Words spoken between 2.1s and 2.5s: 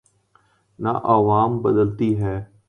ہیں۔